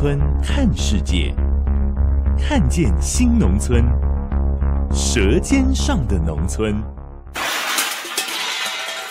[0.00, 1.34] 村看世界，
[2.40, 3.84] 看见新农村，
[4.94, 6.82] 舌尖上的农村。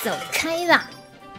[0.03, 0.89] 走开啦！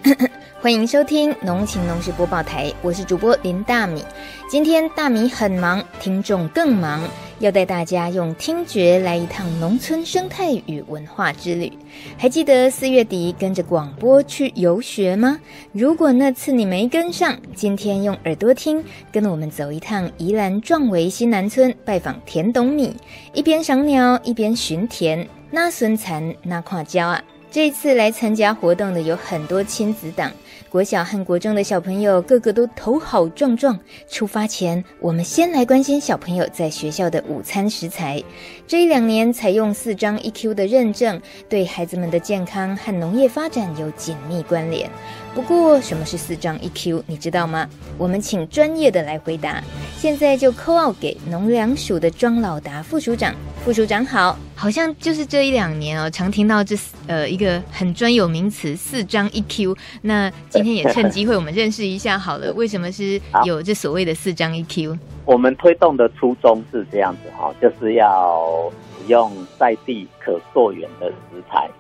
[0.62, 4.04] 欢迎收听农情农事播报台，我是主播林大米。
[4.48, 7.01] 今天大米很忙，听众更忙，
[7.41, 11.73] 要带大家用听觉来一趟农村生态与文化之旅。
[12.16, 15.41] 还记得四月底跟着广播去游学吗？
[15.73, 22.95] 如果那次你没跟上，今天用耳朵听，跟我们走一趟宜兰壮围新南村，拜访田董米，
[23.32, 27.25] 一边赏鸟一边巡田，那孙残那跨焦啊！
[27.51, 30.30] 这次来参加活动的有很多亲子党。
[30.71, 33.76] 国小和国中的小朋友个个都头好壮壮。
[34.09, 38.23] 出发前，我们先来关心小朋友在学校的午餐食材。
[38.68, 44.88] 这一两年采用四张 EQ 的认证，对孩子们的健康和农业发展有紧密关联。
[45.32, 47.02] 不过，什么是四张一 Q？
[47.06, 47.68] 你知道吗？
[47.96, 49.62] 我们请专业的来回答。
[49.96, 53.34] 现在就 call out 给农粮署的庄老达副署长。
[53.64, 56.74] 副署长好，好像就是这一两年哦，常听到这
[57.06, 59.76] 呃一个很专有名词“四张一 Q”。
[60.02, 64.98] 那今天也趁机会，我们认识一下好了， 为什么是有这所谓的“四张一 Q”？
[65.26, 71.70] 我们推动的初衷是这样子哈，就是要使用在地可溯源的食材。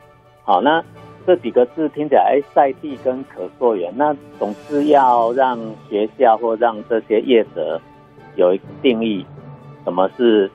[0.44, 0.84] 好，那
[1.30, 5.56] 这几个字听起来，哎，在地跟可溯源，那总是要让
[5.88, 7.80] 学校或让这些业者
[8.34, 9.24] 有一个定义，
[9.84, 10.50] 什么是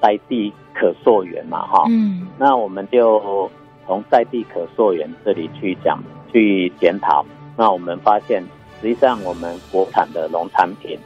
[0.00, 0.52] 在地？
[0.72, 3.50] 可溯源嘛，哈，嗯，那我们就
[3.86, 5.98] 从在地可溯源这里去讲，
[6.32, 7.26] 去检讨。
[7.54, 8.42] 那我们发现，
[8.80, 10.96] 实际上我们国产的农产品，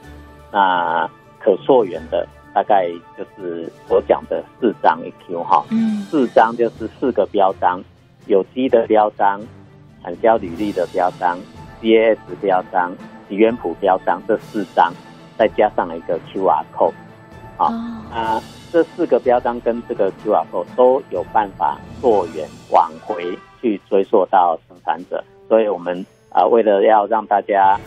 [0.53, 7.83] 那可溯源的大概就是我讲的四张一 Q 哈，嗯，四张就是四个标章，
[8.27, 9.41] 有机的标章，
[10.03, 11.39] 产销履历的标章
[11.83, 12.93] ，GAS 标章，
[13.29, 14.93] 祈源谱标章，这四张，
[15.37, 16.93] 再加上一个 QR code，
[17.57, 17.67] 好，
[18.13, 18.43] 啊。
[18.73, 27.79] 这四个标章跟这个 QR code 都有办法溯源往回去追溯到生产者，所以我们啊，为了要让大家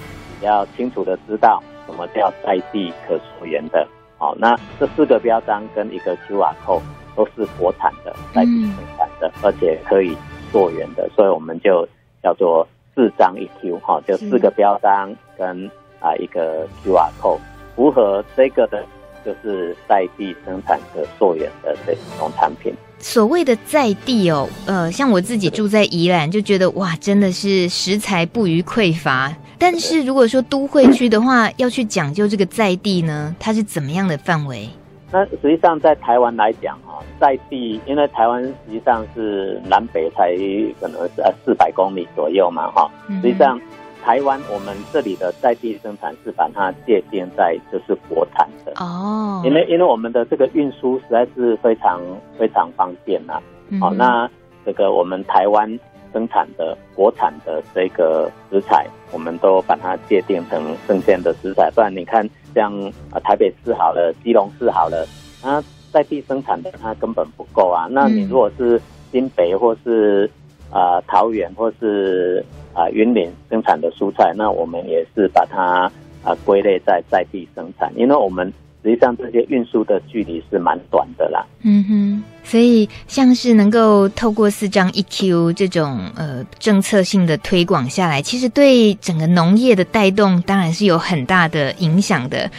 [0.42, 3.86] 要清楚的知道什么叫在地可溯源的，
[4.18, 6.82] 好，那这四个标章跟一个 QR code
[7.18, 10.16] 都是国产的，在地生产的，而且可以
[10.52, 11.86] 溯源的，所以我们就
[12.24, 15.70] 叫做四张一 Q 哈，就四个标章跟
[16.00, 17.40] 啊一个 QR code
[17.76, 18.86] 符合这个的。
[19.26, 22.74] 就是在地生产的溯源的这种产品。
[23.00, 29.36] 所谓的在地哦，呃，像我自己住在宜兰，就觉得哇，真的是食材不虞匮乏。
[29.58, 34.70] 但是如果说都会区的话，要去讲究这个在地呢，它是怎么样的范围？
[35.12, 40.32] 那实际上在台湾来讲啊，在地，因为台湾实际上是南北才
[40.80, 42.90] 可能是呃四百公里左右嘛，哈，
[43.22, 43.60] 实际上。
[44.04, 52.00] 台湾，我们这里的在地生产是把它界定在就是国产的哦，因为因为我们的这个运输实在是非常
[52.40, 53.42] 非常方便呐、啊。
[53.82, 54.30] 好、嗯，那
[54.66, 55.68] 这个我们台湾
[56.14, 61.70] 生产的国产的这个食材，我们都把它界定成生鲜的食材。
[61.72, 62.26] 不然你看，
[62.58, 62.74] 像
[63.12, 65.06] 啊台北市好了，基隆市好了，
[65.40, 67.88] 它在地生产的它根本不够啊。
[67.92, 68.82] 那你如果是
[69.12, 70.28] 新北或是
[70.72, 75.90] 啊、桃园或是啊，云林生产的蔬菜，那我们也是把它
[76.24, 78.52] 啊归类在在地生产，因为我们
[78.84, 81.46] 实际上这些运输的距离是蛮短的啦。
[81.64, 92.50] 嗯哼，所以像是能够透过四张 EQ 这种呃政策性的推广下来，其实对整个农业的带动当然是有很大的影响的。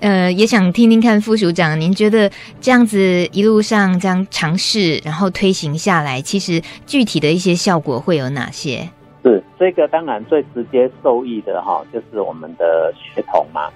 [0.00, 2.30] 呃，也想听听看副署长，您觉得
[2.60, 2.98] 这样子
[3.32, 8.86] 一路上这样尝试，然后推行下来，其实具体的一些效果会有哪些？
[9.22, 13.72] 是这个，当然最直接受益的哈，就是我们的学童嘛，啊，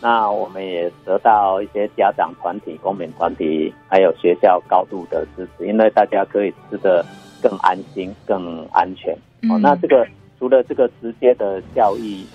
[0.00, 7.04] 那我们也得到一些家长团体、公民团体，还有学校高度的支持，因为大家可以吃的
[7.42, 9.14] 更安心、更安全。
[9.50, 10.06] 哦，那这个
[10.38, 12.26] 除了这个直接的教育以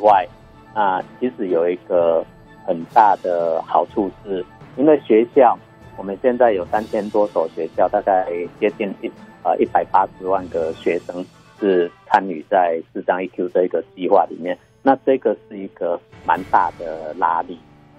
[0.00, 0.26] 外，
[0.74, 2.24] 那其实有一个
[2.66, 4.44] 很大的好处是，
[4.76, 5.58] 因为学校
[5.96, 8.26] 我们现在有三千多所学校，大概
[8.58, 9.10] 接近一
[9.42, 11.24] 呃一百八十万个学生。
[11.60, 17.58] 是参与在四张一 Q 这个计划里面，那这个是一个蛮大的拉力。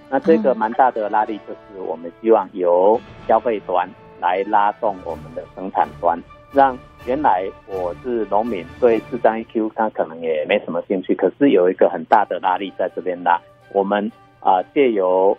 [0.10, 3.89] 那这个蛮大的拉力，就是我们希望由消费端
[4.19, 13.39] 来拉动我们的生产端，让原来我是农民，对四张一 Q 他可能也没什么兴趣，可是有一个很大的拉力在这边拉，
[13.74, 14.12] 我们
[14.42, 15.38] 啊借由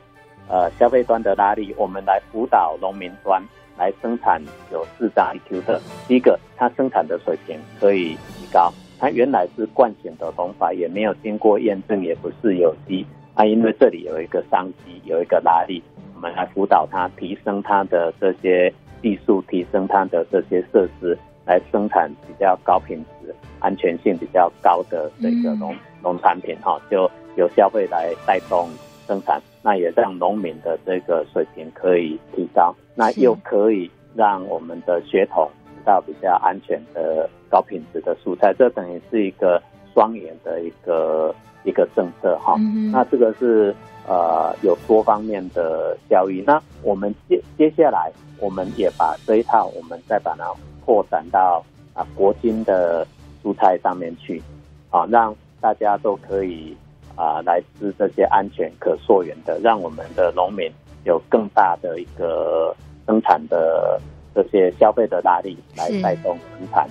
[0.48, 3.42] 呃消费端的拉力，我们来辅导农民端
[3.76, 4.42] 来生产
[4.72, 5.78] 有四张一 Q 的。
[6.08, 8.72] 第一个，它生产的水平可以提高。
[9.02, 13.04] 它原来是惯性的农法，也没有经过验证，也不是有机
[13.34, 13.44] 啊。
[13.44, 15.82] 因为这里有一个商机，有一个拉力，
[16.14, 18.72] 我们来辅导它，提升它的这些
[19.02, 28.68] 技术，提升它的这些设施，来生产比较高品质、安全性比较高的这个农农产品哈，就由消费来带动
[29.08, 35.50] 生产，那也让农民的这个水平可以提高，那又可以让我们的血统。
[35.84, 39.62] 到比较安全的高品质的蔬菜，这等于是一个
[39.92, 41.34] 双赢的一个
[41.64, 42.54] 一个政策哈。
[42.58, 43.76] 嗯、那这个是
[44.08, 46.42] 呃有多方面的交易。
[46.46, 48.10] 那我们接接下来，
[48.40, 50.50] 我们也把这一套，我们再把它
[50.86, 51.62] 扩展到
[51.92, 53.06] 啊国金的
[53.44, 54.40] 蔬菜上面去，
[54.88, 56.74] 啊，让大家都可以
[57.16, 60.72] 啊来吃这些安全可溯源的，让我们的农民
[61.04, 62.74] 有更大的一个
[63.06, 64.00] 生产的。
[64.34, 66.88] 这些消费的拉力来带动生产。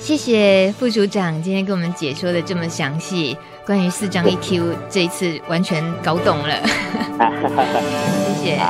[0.00, 6.54] 谢谢副署长今天给我们解说的这么详细，关于四张 EQ，这一次完全搞懂了。
[8.42, 8.60] 谢谢。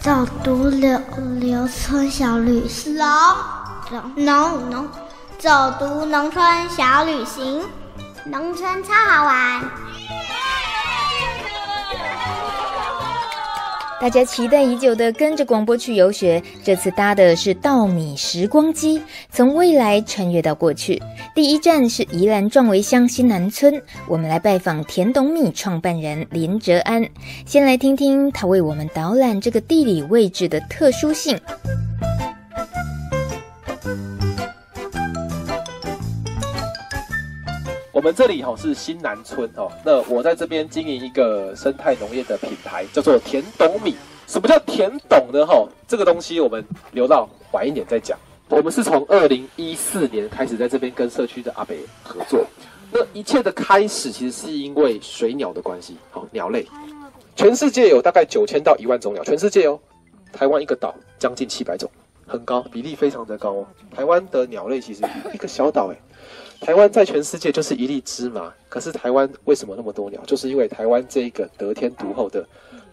[0.00, 1.00] 走读刘
[1.40, 4.88] 刘村小旅行，走农农
[5.38, 5.48] 走
[5.78, 7.62] 读农村小旅行，
[8.26, 9.62] 农村超好玩。
[14.04, 21.02] 大家期待已久的跟着广播去游学，这次搭的是稻米时光机，从未来穿越到过去。
[21.34, 27.08] 第一站是宜兰壮围乡新南村，我们来拜访田董米创办人林哲安，
[27.46, 31.40] 先来听听他为我们导览这个地理位置的特殊性。
[38.04, 43.96] 们这里哈是新南村哦，那我在这边经营一个生态农业的品牌，叫做田董米。
[44.26, 45.46] 什么叫田董呢？
[45.46, 46.62] 哈，这个东西我们
[46.92, 48.18] 留到晚一点再讲。
[48.50, 52.44] 我们是从二零一四年开始在这边跟社区的阿北合作。
[52.92, 56.66] 那一切的开始其实是因为水鸟的关系，好，鸟类，
[57.34, 59.80] 全世界有大概九千到一万种鸟，全世界哦，
[60.30, 61.90] 台湾一个岛将近七百种，
[62.26, 63.66] 很高，比例非常的高哦。
[63.96, 65.02] 台湾的鸟类其实
[65.32, 65.96] 一个小岛诶。
[66.64, 70.18] 台湾在全世界就是一粒芝麻，可是台湾为什么那么多鸟？
[70.26, 72.42] 就是因为台湾这一个得天独厚的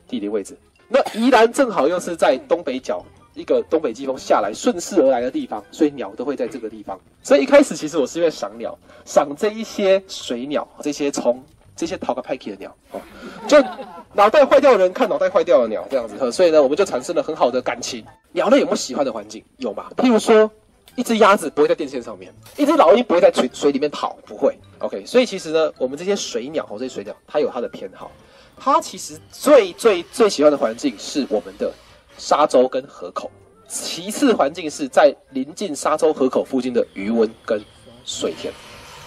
[0.10, 0.58] 地理位置。
[0.90, 3.02] 那宜兰正好又是在东北角
[3.34, 7.00] 一个东北季风下来顺势而来的地方，所以鸟都会在这个地方。
[7.24, 11.42] 所以一开始其实我是因为赏鸟，赏这一些水鸟，这些虫，
[11.74, 13.00] 这些逃个派克的鸟哦，
[13.48, 13.58] 就
[14.14, 18.04] 脑袋坏掉的人看脑袋坏掉的鸟这样子，所以呢，我们就产生了很好的感情。
[18.34, 19.42] 鸟类有没有喜欢的环境？
[19.60, 19.90] 有吧？
[19.96, 20.52] 譬如说。
[20.96, 24.58] 一只鸭子不会在电线上面，一只老鹰不会在水水里面跑，不会。
[24.80, 28.12] OK，所以其实呢，我们这些水鸟和，这些水鸟它有它的偏好，
[28.58, 31.72] 它其实最最最喜欢的环境是我们的
[32.18, 33.32] 沙洲跟河口，
[33.68, 37.63] 其次环境是在临近沙洲河口附近的余温跟
[38.04, 38.54] 水田。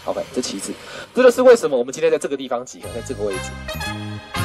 [0.06, 0.72] OK，这其次，
[1.14, 4.43] 这就是为什么我们今天在这个地方集合，在这个位置。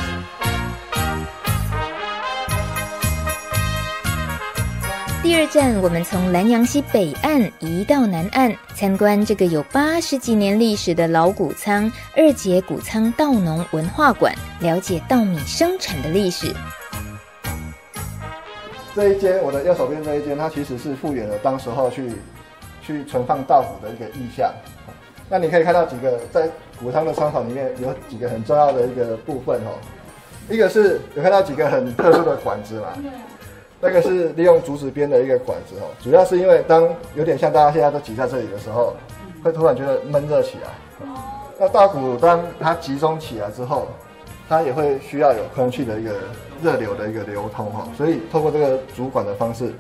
[5.30, 11.84] 第二站，我们从南阳西北岸移到南岸，参观这个有八十几年历史的老谷仓
[12.18, 16.52] 二节谷仓稻农文化馆，了解稻米生产的历史。
[18.96, 22.12] 这一间，我的右手边这一间，它其实是复原了当时候去
[22.82, 24.52] 去存放稻谷的一个意象。
[25.30, 29.78] 那你可以看到几个在谷仓的仓口里面有几个很重要的一个部分哦，
[30.50, 32.88] 一个是有看到几个很特殊的管子嘛。
[33.82, 38.94] 那个是利用竹子编的一个管子哦，主要是因为当有点像大家现在都挤在这里的时候，
[39.42, 41.08] 会突然觉得闷热起来。
[41.58, 43.88] 那大鼓当它集中起来之后，
[44.50, 46.12] 它也会需要有空气的一个
[46.62, 49.72] 热流的一个流通哈，所以透过这个主管的方式，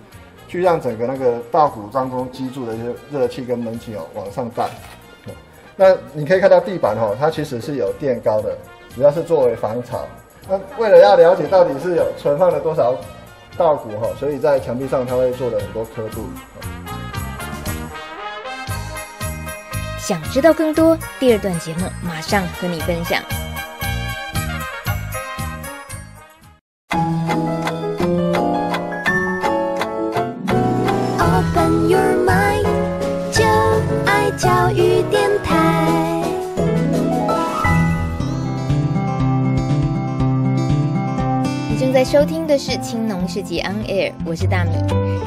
[0.48, 4.70] 去让整个那个大鼓当中积住的一些热气跟闷气哦往上带。
[5.76, 8.58] 那你可以看到地板哈，它其实是有垫高的，
[8.96, 10.06] 主要是作为防潮。
[10.48, 12.96] 那为了要了解到底是有存放了多少。
[13.60, 16.30] 稻谷哈，所以在墙壁上它会做了很多刻度。
[20.00, 20.98] 想知道更多？
[21.20, 23.22] 第二段节目马上和你分享。
[42.12, 44.72] 收听的是《青农世纪 On Air》，我是大米。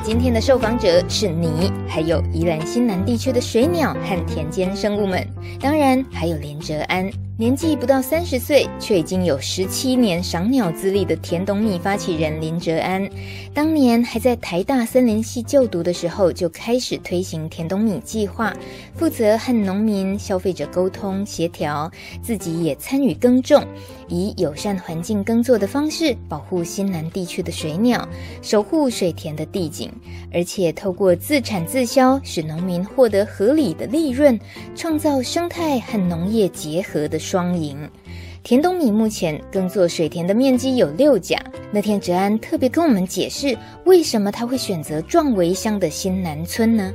[0.03, 5.25] 今天的受访者是你，还有宜兰新南地区的水鸟和田间生物们，
[5.61, 7.09] 当然还有连哲安。
[7.43, 13.11] 年纪不到三十岁，却已经有十七年赏鸟资历的田董米发起人林哲安，
[13.53, 18.55] 当年还在台大森林系就读的时候，就开始推行田董米计划，
[18.95, 21.91] 负责和农民、消费者沟通协调，
[22.23, 23.61] 自己也参与耕种，
[24.07, 28.09] 以友善环境耕作的方式保护新南地区的水鸟，
[28.41, 29.91] 守护水田的地景，
[30.33, 34.39] 而且透过自产自销，使农民获得合理的利润，
[34.77, 37.19] 创造生态和农业结合的。
[37.33, 37.89] 双赢，
[38.43, 41.43] 田东米目前耕作水田的面积有六甲。
[41.71, 46.93] 那天哲安特别跟我们解释，为什么他会选择壮围乡的新南村呢？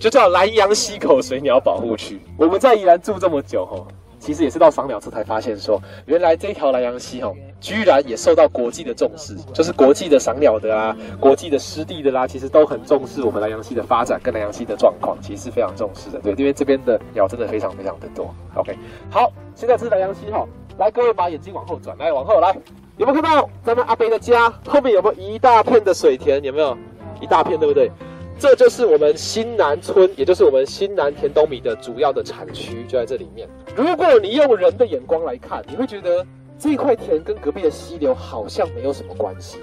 [0.00, 2.18] 就叫兰阳溪口水鸟保护区。
[2.38, 3.86] 我们在宜兰住这么久，吼，
[4.22, 16.20] 其实也是到赏鸟处才发现说，原来这条兰阳溪，吼，居然也受到国际的重视，就是国际的赏鸟的啊，国际的湿地的啦，其实都很重视我们兰阳溪的发展跟兰阳溪的状况，其实是非常重视的。
[16.20, 18.32] 对，因为这边的鸟真的非常非常的多。
[18.54, 18.78] OK，
[19.10, 19.32] 好。
[19.54, 20.46] 现在是兰阳溪哈，
[20.78, 22.56] 来，各位把眼睛往后转，来，往后来，
[22.96, 26.42] 有没有看到咱们阿北的家后面有没有一大片的水田？
[26.42, 26.74] 有没有
[27.20, 27.92] 一大片，对不对？
[28.38, 33.48] 这就是我们新南村，也就是我们新南田东米的主要的产区，就在这里面。
[33.76, 36.26] 如果你用人的眼光来看，你会觉得
[36.58, 39.58] 这块田跟隔壁的溪流好像没有什么关系。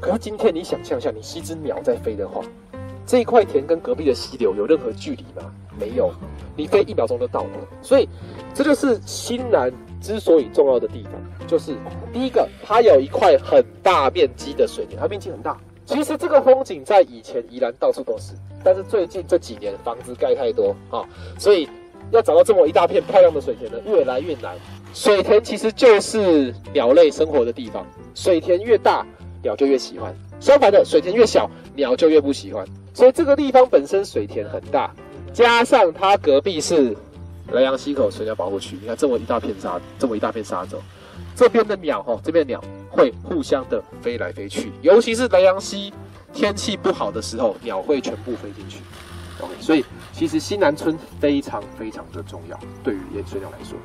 [0.00, 2.40] 可是今天你想象一下，你是一只鸟在飞的话，
[3.06, 5.52] 这一块田跟隔壁的溪流有任何距离吗？
[5.78, 6.10] 没有，
[6.56, 7.50] 你飞一秒钟就到了。
[7.82, 8.08] 所以。
[8.54, 9.70] 这就是新南
[10.00, 11.12] 之所以重要的地方，
[11.46, 11.74] 就是
[12.10, 15.58] 第一个，它有一块很大面积的水田，它面积很大。
[15.86, 21.06] 其实这个风景在以前宜兰到处都是，但是最近这几年房子盖太多啊，
[21.38, 21.68] 所以
[22.10, 24.56] 要找到这么一大片漂亮的水田呢，越来越难。
[24.92, 29.06] 水田其实就是鸟类生活的地方，水田越大，
[29.42, 32.66] 鸟就越喜欢；相反的，水田越小，鸟就越不喜欢。
[32.92, 34.92] 所以这个地方本身水田很大，
[35.32, 36.96] 加上它隔壁是。
[37.52, 40.82] 莱阳溪口水鸟保护区，你看这么一大片沙，这么一大片沙洲，
[41.36, 45.92] 这边的鸟哈，这边的鸟会互相的飞来飞去，尤其是兰阳溪
[46.32, 48.78] 天气不好的时候，鸟会全部飞进去。
[49.38, 53.76] OK，所以其实西南村非常非常的重要，对于野水鸟来说，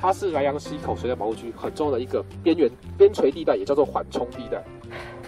[0.00, 4.64] 它是兰阳溪口水鸟保护区很重要的一个边缘边陲地带，也叫做缓冲地带。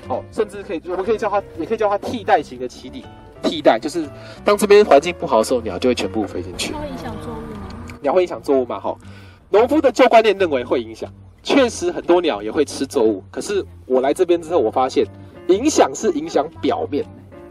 [0.08, 3.04] 哦，甚至可以，我们可以叫它，也可以叫它替代型的栖地。
[3.42, 4.08] 替代就是
[4.44, 6.72] 当这边环境不好的时候，鸟就会全部飞进去。
[6.72, 7.68] 它会影响作物吗。
[8.00, 8.78] 鸟会影响作物吗？
[8.78, 8.96] 哈，
[9.50, 11.12] 农夫的旧观念认为会影响，
[11.42, 13.22] 确实很多鸟也会吃作物。
[13.30, 15.06] 可是我来这边之后，我发现
[15.48, 17.04] 影响是影响表面，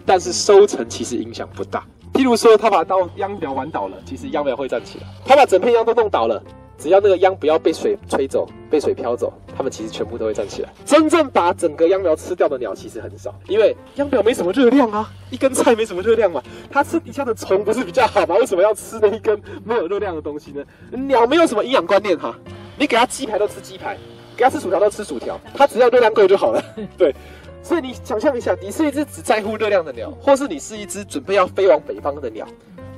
[0.05, 1.86] 但是收成其实影响不大。
[2.13, 6.41] 譬如说，他把稻秧苗玩倒了，其实秧苗会站起来；他把整片秧都弄倒了。
[6.77, 10.74] 只要那个秧不要被水吹走，被水飘走，它们其实全部都会站起来。
[10.83, 18.36] 真正把整个秧苗吃掉的鸟其实很少，因为秧苗没什么热量啊，一根菜没什么热量嘛，它吃底下的虫不是比较好吗？
[18.38, 20.63] 为什么要吃那一根没有热量的东西呢？
[21.05, 22.36] 鸟没有什么营养观念哈，
[22.81, 23.95] 你给他鸡排都吃鸡排，
[24.35, 26.59] 给他吃薯条都吃薯条，他只要热量够就好了。
[26.97, 27.13] 对，
[27.61, 32.43] 所以你想象一下，你是一只只在乎热量的鸟，或是你是一只准备要飞往北方的鸟，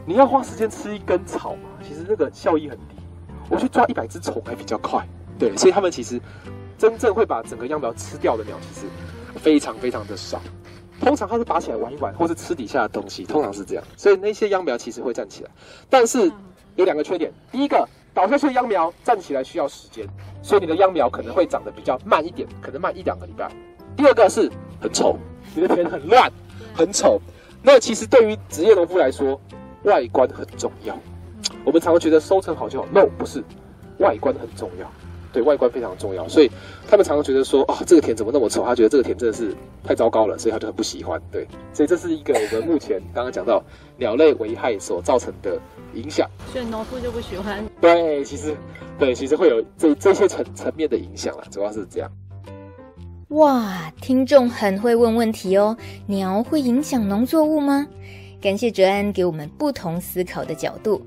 [0.06, 1.68] 你要花时间吃一根草嘛？
[1.86, 2.96] 其实那个效益很低。
[3.50, 5.06] 我去抓一百只虫还比较快，
[5.38, 6.18] 对，所以他们其实
[6.78, 8.88] 真正会把整个秧苗吃掉的鸟，其实
[9.36, 10.42] 非常非常的少。
[11.02, 13.84] 通常它是拔起来玩一玩，或是吃底下的东西，通常是这样。
[13.98, 15.50] 所以那些秧苗其实会站起来，
[15.90, 16.32] 但是
[16.78, 20.08] 有两个缺点：第一个，倒下去的秧苗站起来需要时间，
[20.42, 23.52] 所以你的秧苗可能会长得比较慢一点，可能慢一两个礼拜。
[23.96, 25.18] 第二个是很丑，
[25.56, 26.32] 你的田很乱，
[26.74, 27.20] 很丑。
[27.62, 29.40] 那其实对于职业农夫来说，
[29.84, 30.98] 外观很重要。
[31.66, 33.44] 我们常常觉得收成好就好，no，不是，
[34.00, 34.92] 外观很重要，
[35.34, 36.50] 对，外观非常重要，所以
[36.88, 38.64] 他们常常觉得说，啊、哦，这个田怎么那么丑？
[38.64, 43.62] 他觉得这个田真的是太糟糕了，所以他就很不喜欢，对，所以这是一个我们目前刚刚讲到
[43.98, 45.60] 鸟类危害所造成的
[45.96, 47.66] 影响，所以农夫就不喜欢。
[47.82, 48.56] 对，其实，
[49.00, 52.12] 对，其实会有这这些层层面的影响啦，主要是这样。
[53.30, 55.76] 哇，听众很会问问题哦，
[56.06, 57.88] 鸟会影响农作物吗？
[58.40, 61.02] 感谢哲安给我们不同思考的角度。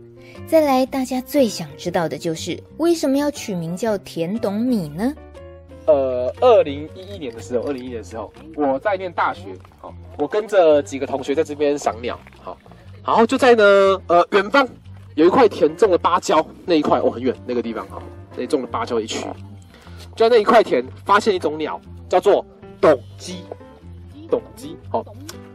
[0.46, 5.12] 再来，大家最想知道的就是为什么要取名叫田董米呢？
[5.86, 12.56] 呃，二零一一年的时候，二零一一年的时候，我在念大学，好，我跟着几个同学在这边赏鸟，好，
[13.04, 13.64] 然后就在呢，
[14.08, 14.66] 呃，远方
[15.14, 18.02] 有一块田种了芭蕉，那一块哦很远那个地方哈，
[18.34, 19.24] 那里种了芭蕉一区，
[20.16, 22.44] 就在那一块田发现一种鸟，叫做
[22.80, 23.42] 董鸡，
[24.28, 25.04] 董鸡，好，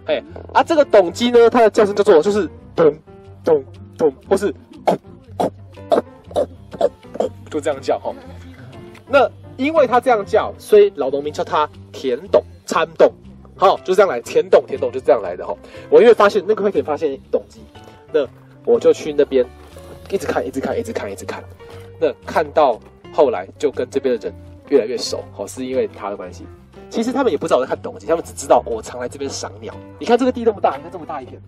[0.05, 0.23] 哎，
[0.53, 2.97] 啊，这个董鸡呢，它的叫声叫做就是咚
[3.43, 3.63] 咚
[4.01, 4.53] 咚，或是。
[7.51, 8.15] 就这样叫哈，
[9.09, 13.11] 那因为他这样叫，所以老农民叫他田董参董，
[13.57, 15.53] 好，就这样来，田董田董就这样来的哈。
[15.89, 17.59] 我因为发现那个会可以发现董鸡，
[18.13, 18.25] 那
[18.63, 19.45] 我就去那边
[20.09, 21.43] 一直看，一直看，一直看，一直看。
[21.99, 22.79] 那看到
[23.11, 24.33] 后来就跟这边的人
[24.69, 26.45] 越来越熟，好，是因为他的关系。
[26.91, 29.73] 其实他们也不知道我在看董鸡，他们只知道我常来这边赏鸟。
[29.97, 31.41] 你看这个地这么大，你看这么大一片，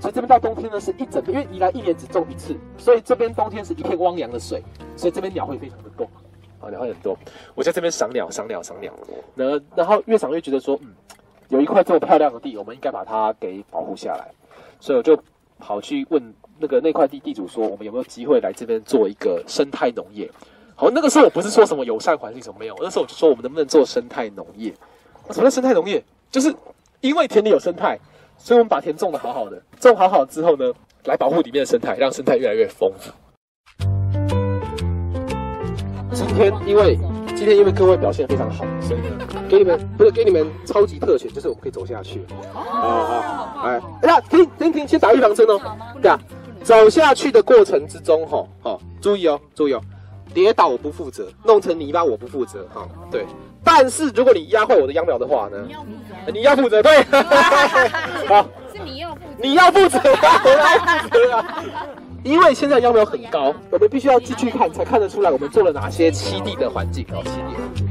[0.00, 4.60] 所以这边到冬天呢是一整片，因为宜兰一年只种一次，所以这边冬天是一片汪洋的水，
[4.96, 6.04] 所以这边鸟会非常的多，
[6.58, 7.16] 啊，鸟会很多。
[7.54, 8.92] 我在这边赏鸟，赏鸟，赏鸟。
[9.36, 10.88] 然后，然后越赏越觉得说，嗯，
[11.48, 14.28] 有一块这么漂亮的地，我们应该把它给保护下来。
[14.80, 15.16] 所以我就
[15.60, 20.28] 跑去问那个那块地地主说，我们有没有机会来这边做一个生态农业？
[20.80, 24.72] 好，那个时候我不是说什么友善环境什么没有，那时候我就说我们能不能做生态农业？
[25.30, 26.00] 什么叫生态农业？
[26.30, 26.54] 就是
[27.00, 27.98] 因为田里有生态，
[28.36, 30.72] 所以我们把田种的好好的，种好好之后呢，
[31.06, 33.10] 来保护里面的生态，让生态越来越丰富。
[36.12, 36.96] 今天因为
[37.34, 39.18] 今天因为各位表现非常好，所以呢，
[39.48, 42.24] 给你们不是给你们超级特权，就是我们可以走下去。
[42.54, 43.62] 啊啊！
[43.64, 45.60] 哎，哎呀，停停停，先打预防针哦。
[46.00, 46.16] 对啊，
[46.62, 49.80] 走下去的过程之中，哈，好，注意哦，注意哦。
[50.34, 53.26] 跌倒我不负责，弄成泥巴我不负责，哈，对。
[53.64, 55.58] 但是如果你压坏我的秧苗的话呢？
[55.66, 57.02] 你要负责，你要负责对。
[58.28, 61.64] 好，是你要负责，你要负责啊，我来负责啊。
[62.24, 67.87] 因为现在秧苗很高，我们必须要继续看，才看得出来我们做了哪些七地的环境哦，七地。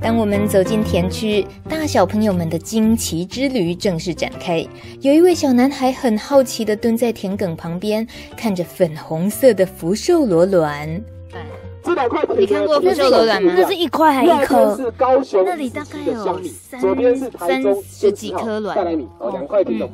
[0.00, 4.64] 当我们走进田区，大小朋友们的惊奇之旅正式展开。
[5.00, 11.02] 有一位小男孩很好奇地蹲在田埂旁边，看着粉红色的福寿螺卵。
[11.82, 13.52] 这两块，你看过福寿螺卵吗？
[13.56, 14.76] 那是一块还一颗？
[14.76, 16.80] 是高雄那里大概有三
[17.38, 18.76] 三十几颗卵。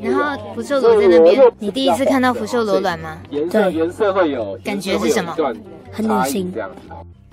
[0.02, 1.52] 然后福寿螺在那边。
[1.58, 3.18] 你第一次看到福寿螺卵吗？
[3.30, 5.34] 颜色颜色会有，感觉是什么？
[5.90, 6.52] 很恶心。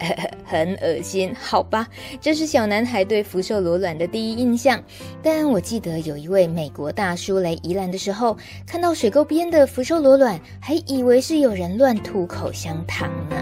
[0.44, 1.88] 很恶心，好吧，
[2.20, 4.82] 这是小男孩对福寿螺卵的第一印象。
[5.22, 13.36] 但我记得有一位美国大叔来宜兰的时候，看到水沟边的福寿螺卵，还以为是有人乱吐口香糖呢。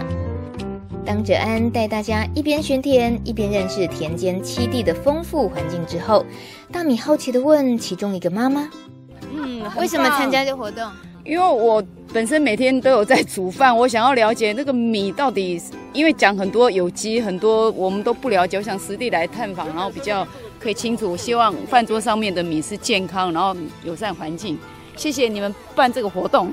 [1.04, 6.24] 当哲安带大家一边巡田，一边认识田间七地的丰富环境之后，
[6.70, 8.70] 大米好奇地问其中一个妈妈
[9.34, 10.88] ：“嗯，为什么参加这活动？”
[11.30, 11.80] 因为我
[12.12, 15.62] 本身每天都有在煮饭，我想要了解那个米到底，
[15.92, 20.26] 因为讲很多有机，很多我们都不了解，我想实地来探访，然后比较
[20.58, 21.12] 可以清楚。
[21.12, 24.58] 我希望饭桌上面的米是健康，然后友善环境。
[24.96, 26.52] 谢谢你们办这个活动，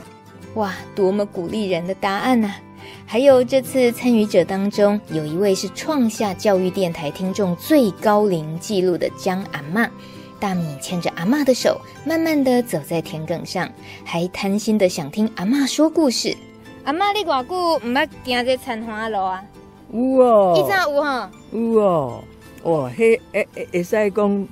[0.53, 2.61] 哇，多么鼓励人的答案呐、啊！
[3.07, 9.89] 还有这次参与者当中，有一位是创下教育电台听众最高龄纪录的江阿嬷。
[10.39, 13.69] 大米牵着阿妈的手，慢慢的走在田埂上，
[14.03, 16.35] 还贪心的想听阿妈说故事。
[16.83, 19.43] 阿妈，你多久唔捌行这田花路啊？
[19.91, 21.31] 有哦，以前有哈？
[21.51, 22.23] 有哦，
[22.63, 24.47] 哇，迄会会会使讲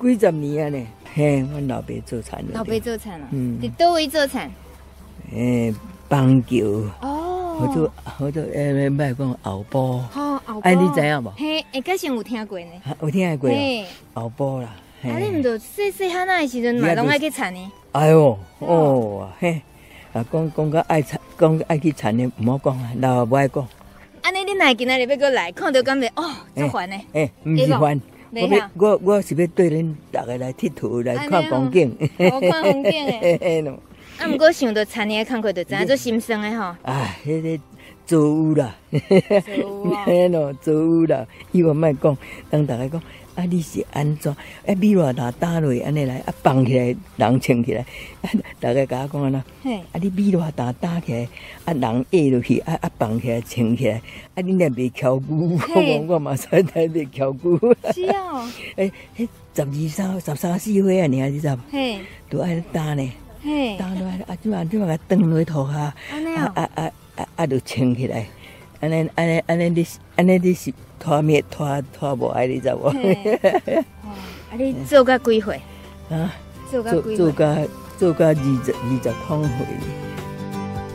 [0.00, 0.86] 几十年啊呢？
[1.14, 2.52] 嘿，阮老爸做田的。
[2.54, 3.28] 老爸做田啊？
[3.30, 3.58] 嗯。
[3.60, 4.50] 伫倒位做田？
[5.32, 5.74] 诶，
[6.08, 6.84] 棒球。
[7.00, 7.28] 哦。
[7.58, 9.78] 好多好多诶，卖讲后埔。
[10.14, 10.60] 哦，后埔。
[10.60, 11.30] 哎，你知影无？
[11.36, 12.66] 嘿，诶，个是有听过呢。
[13.00, 13.48] 有听过。
[13.48, 14.74] 嘿，后埔啦。
[15.04, 15.18] 啊！
[15.18, 17.72] 你唔着细细汉那时阵买拢爱去田呢？
[17.92, 19.60] 哎呦，哦，嘿，
[20.12, 23.66] 啊，讲讲个爱田，讲爱去田呢，唔好讲啊，老不爱讲。
[24.22, 26.96] 安尼你哪今仔日要过来，看到感觉哦，真烦呢。
[27.14, 28.00] 诶，唔是烦，
[28.32, 31.96] 我我我是要对恁大家来佚佗，来看风景。
[32.18, 33.64] 我看风景诶。
[34.18, 36.74] 啊，唔过想到田呢，看过就知影做心酸诶吼。
[36.82, 37.62] 哎，迄个
[38.12, 38.76] 作物啦，
[40.04, 42.14] 嘿喏，作物啦，伊话莫讲，
[42.50, 43.02] 当大家讲。
[43.34, 43.46] 啊！
[43.46, 44.30] 你是安怎？
[44.30, 47.80] 啊，米偌大打落安尼来，啊放起来，人穿起来，
[48.20, 48.28] 啊，
[48.60, 49.42] 大家甲我讲安怎？
[49.62, 51.26] 嘿，啊，你米偌大打起来，
[51.64, 54.02] 啊，人压落去，啊啊放起来，穿起来，
[54.34, 57.56] 啊，你若袂翘骨，我我嘛使睇袂翘骨。
[57.94, 58.46] 是哦。
[58.76, 61.56] 诶， 迄十二三、十三四岁啊，你知道？
[61.70, 63.12] 嘿，都爱打呢。
[63.42, 65.94] 嘿，打落来，啊，即嘛即嘛个断落土下，啊
[66.54, 68.26] 啊啊啊啊，就穿起来，
[68.80, 70.72] 安尼安尼安尼，你安尼你是。
[71.04, 72.86] 拖灭拖拖无爱你知无？
[72.86, 72.94] 啊！
[74.56, 75.60] 你做个几岁？
[76.08, 76.32] 啊，
[76.70, 79.50] 做个做个做个二十二十空岁。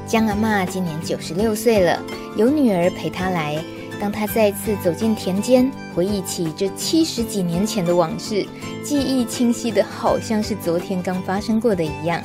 [0.07, 2.01] 江阿妈今年九十六岁了，
[2.37, 3.61] 有女儿陪她来。
[3.99, 8.47] 当她再次走进田间，回忆起这七十几年前的往事，
[8.81, 12.23] 记忆清晰的好像是昨天刚发生过的一样。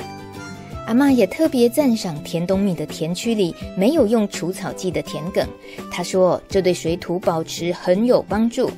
[0.85, 5.45] 阿嬷也特别赞赏田冬米的田区里没有用除草剂的田埂，
[5.89, 8.69] 她说这对水土保持很有帮助。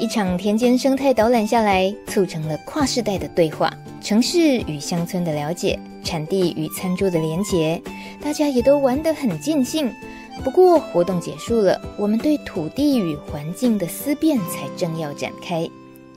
[0.00, 7.80] 一场田间生态导览下来，促成了跨世代的对话，城市与乡村的了解，产地与餐桌的连结，
[8.22, 9.92] 大家也都玩得很尽兴。
[10.42, 15.68] 不过活动结束了，我们对土地与环境的思辨才正要展开。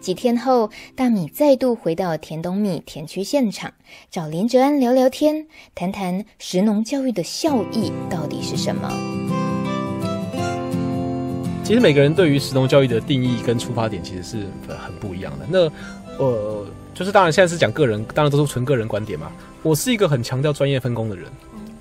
[0.08, 3.74] 几天后，大米再度回到田东米田区现场，
[4.10, 8.90] 找林哲安聊聊天，谈谈食农教育的效益到底是什么。
[11.62, 14.38] 其实每个人对于食农教育的定义跟出发点其实是
[14.70, 15.46] 很不一样的。
[15.50, 19.30] 那呃，就是当然现在是讲个人，当然都是纯个人观点嘛。
[19.62, 21.26] 我是一个很强调专业分工的人。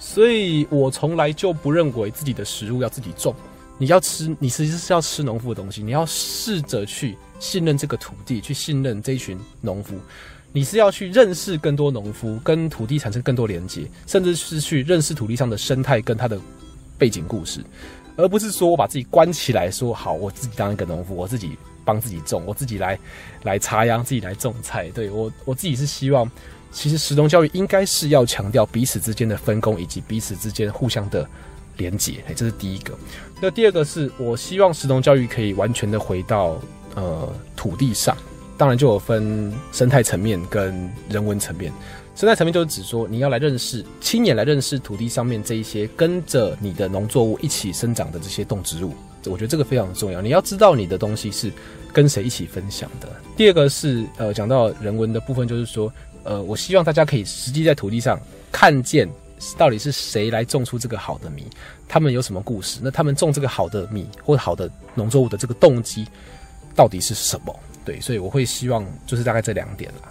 [0.00, 3.32] 所以我从来就不认为自己的食物要自己种。
[3.78, 5.80] 你要吃，你其实是要吃农夫的东西。
[5.80, 9.96] 你要试着去信任这个土地，去信任这一群农夫。
[10.52, 16.40] 你是要去认识更多农夫，跟土地产生更多连接，甚至是去认识土地上的生态跟它的
[16.96, 17.60] 背景故事，
[18.16, 22.98] 而不是说我把自己关起来，说好我自己当一个农夫，我自己帮自己种，我自己来
[23.42, 24.88] 来插秧，自己来种菜。
[24.90, 26.30] 对，我我自己是希望。
[26.72, 31.26] 其实，石农教育应该是要强调彼此之间的分工，以及彼此之间互相的
[31.78, 32.22] 连接。
[32.34, 32.92] 这是第一个。
[33.40, 36.60] 那第二个是我希望石农教育可以完全的回到
[36.96, 38.16] 呃土地上，
[38.58, 41.72] 当然就有分生态层面跟人文层面。
[42.16, 48.92] 生态层面就是指说你要来认识，亲眼来认识土地上面这一些跟着你的农作物一起生长的这些动植物。
[49.26, 50.20] 我觉得这个非常重要。
[50.20, 51.52] 你要知道你的东西是
[51.92, 53.08] 跟谁一起分享的。
[53.36, 55.92] 第二个是呃讲到人文的部分，就是说。
[56.28, 58.18] 呃，我希望大家可以实际在土地上
[58.50, 59.08] 看见，
[59.56, 61.46] 到底是谁来种出这个好的米，
[61.86, 62.80] 他们有什么故事？
[62.82, 66.04] 那他们种这个好的米或者好的农作物的这个动机
[66.76, 67.58] 到底是什么？
[67.84, 70.08] 对，所以我会希望就是大概这两点啦。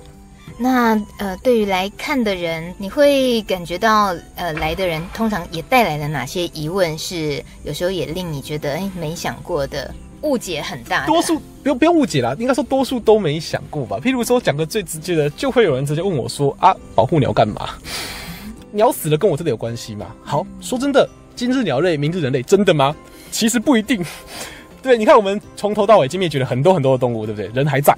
[0.58, 6.98] 那呃，对于来看的人，你会感觉到呃，来的人通常也带来了哪些疑问？
[6.98, 9.94] 是有时候也令你觉得哎，没想过的。
[10.22, 14.00] 误解很大，多数不用不用误解啦，应该说多数都没想过吧。
[14.02, 17.70] 譬如说讲个最直接的，就会有人直接问我说：“啊，保护鸟干嘛？
[18.72, 22.96] 鸟死了跟我真的有关系吗？”好，说真的，今日鸟类，明日人类，真的吗？
[23.30, 24.04] 其实不一定。
[24.86, 27.50] 对，你看我们从头到尾已经灭绝了很多很多的动物，对不对？
[27.56, 27.98] 人还在，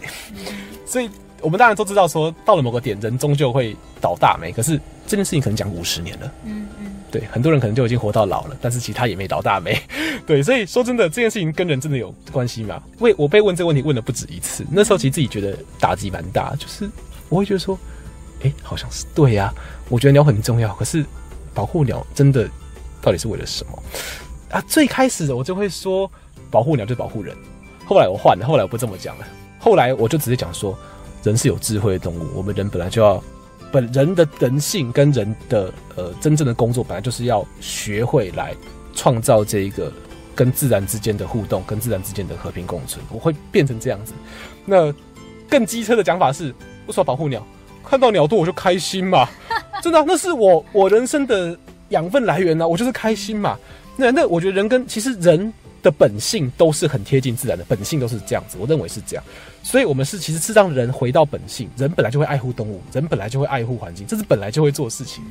[0.86, 1.10] 所以
[1.42, 4.54] 我们当然都知道说，到了某个点，人终究会倒大霉。
[4.54, 6.32] 可是这件事情可能讲五十年了。
[6.46, 6.94] 嗯嗯。
[7.12, 9.78] 对，很多人可能就已经活到老了，但是其他也没倒大霉。
[10.26, 12.82] 对，所以说真的，这件事情跟人真的有关系吗？
[13.00, 16.90] 为我被问这个问题问了不止一次，那时候其实自己觉得打击蛮大，就是
[17.28, 17.78] 我会觉得说，
[18.44, 19.56] 哎，好像是对呀、啊，
[19.90, 21.06] 我觉得鸟很重要，可是
[21.54, 22.50] 保护鸟真的
[23.02, 23.84] 到底是为了什么
[24.52, 24.62] 啊？
[24.68, 26.10] 最开始我就会说
[26.50, 27.36] 保护鸟就保护人，
[27.86, 29.28] 后来我换了，后来我不这么讲了，
[29.60, 30.78] 后来我就直接讲说，
[31.24, 33.24] 人是有智慧的动物，我们人本来就要。
[33.70, 38.56] 本人的人性跟人的呃真正的工作，本来就是要学会来
[38.96, 39.92] 创造这一个
[40.34, 43.04] 跟自然之间的互动，跟自然之间的和平共存。
[43.12, 44.14] 我会变成这样子。
[44.64, 44.94] 那
[45.50, 46.56] 更机车的讲法是，
[46.86, 47.46] 我说保护鸟？
[47.84, 49.28] 看到鸟多我就开心嘛，
[49.84, 51.56] 真的，那是我我人生的
[51.90, 53.58] 养分来源啊，我就是开心嘛。
[53.98, 55.54] 那那我觉得人跟其实人。
[55.88, 59.24] 的本性都是很贴近自然的，本性都是这样子，我认为是这样，
[59.64, 65.24] 所以我们是其实是让人回到本性，人本来就会爱护动物，人本来就会爱护环境，这是本来就会做事情。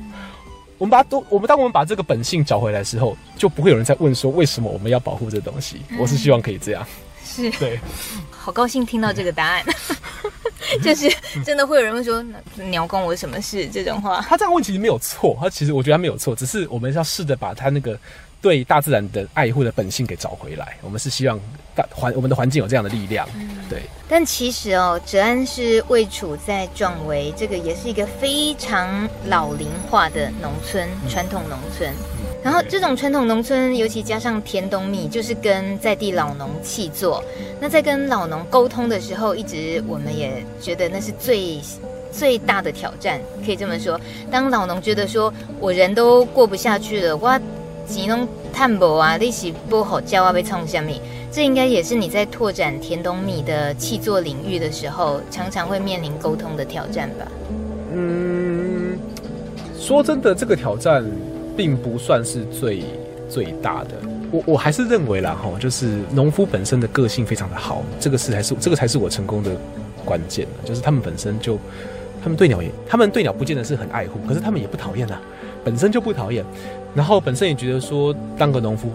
[0.79, 5.81] 我们把都，我们当我们把这个本性找回来的时候，就不会有人再问说为什么我们要保护这东西。
[5.99, 6.83] 我是希望可以这样，
[7.23, 7.79] 是对，
[8.31, 9.63] 好高兴听到这个答案，
[10.81, 11.07] 就是
[11.45, 12.25] 真的会有人会说
[12.69, 14.21] 鸟关我什么事这种话。
[14.27, 17.99] 他这样问其实没有错，他其实我觉得他没有错，只是我们要试着把他那个。
[18.41, 21.39] 对大自然的爱护的本性给找回来，我们是希望
[21.75, 23.27] 大环我们的环境有这样的力量，
[23.69, 23.81] 对。
[24.07, 31.91] 但其实哦，哲安是位处在壮围，这个也是一个非常老龄化的农村，传统农村。
[32.43, 37.21] 然后这种传统农村，尤其加上田董米，就是跟在地老农契作。
[37.59, 41.59] 那在跟老农沟通的时候，一直我们也觉得那是最
[42.11, 43.99] 最大的挑战，可以这么说。
[44.31, 47.41] 当老农觉得说我人都过不下去了，哇。
[47.87, 51.01] 钱拢探无啊，你是不好叫啊，被冲下米？
[51.31, 57.27] 这应该也是你在拓展田东米的气作领域的时候，常常会面临沟通的挑战吧？
[57.93, 58.97] 嗯，
[59.79, 61.03] 说真的，这个挑战
[61.55, 62.83] 并不算是最
[63.29, 63.91] 最大的。
[64.31, 69.51] 我我还是认为啦，哈，就是农夫本身的个性非常的好，这个是还是这个才是我成功的
[70.03, 71.57] 关键，就是他们本身就，
[72.21, 75.21] 他们对鸟也，他们对鸟不见得是很爱护，可是他们也不讨厌啊，
[75.63, 76.43] 本身就不讨厌。
[76.97, 78.89] 然后本身也觉得说当个农夫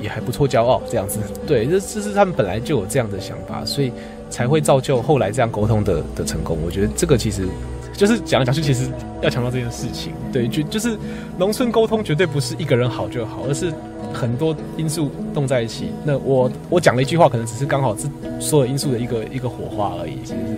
[0.00, 3.92] 也还不错，骄傲这样子，对，这这是他们本来就有这样的想法，所以
[4.30, 6.56] 才会造就后来这样沟通的的成功。
[6.64, 7.46] 我觉得这个其实
[7.92, 10.96] 就是讲来讲去，其实要强调这件事情，对，就就是
[11.36, 13.70] 农村沟通绝对不是一个人好就好，而是
[14.14, 15.90] 很多因素动在一起。
[16.04, 18.08] 那我我讲了一句话，可能只是刚好是
[18.40, 20.56] 所有因素的一个一个火花而已，其实是。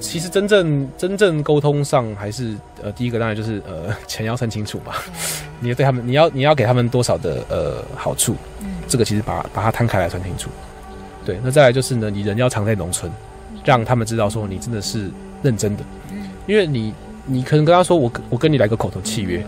[0.00, 4.92] 其实真正真正沟通上，还是呃，第一个当然就是呃，钱要算清楚嘛。
[5.60, 8.36] 你要对他们，你要你要给他们多少的呃好处，
[8.86, 10.48] 这个其实把把它摊开来算清楚。
[11.24, 13.10] 对，那再来就是呢，你人要藏在农村，
[13.64, 15.10] 让他们知道说你真的是
[15.42, 15.82] 认真的，
[16.46, 16.94] 因为你
[17.26, 19.44] 你可能跟他说我我跟你来个口头契约，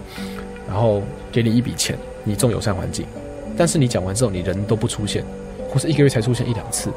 [0.67, 3.07] 然后给你一笔钱，你种友善环境，
[3.57, 5.25] 但是你讲完之后你人都不出现，
[5.71, 6.91] 或是一个月才出现一两次，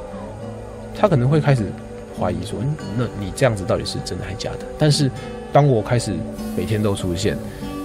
[0.99, 1.71] 他可能会开始
[2.19, 2.60] 怀疑说，
[2.97, 4.60] 那你这样子到底是真的还是假的？
[4.78, 5.10] 但是
[5.52, 6.13] 当我开始
[6.56, 7.38] 每天都出现，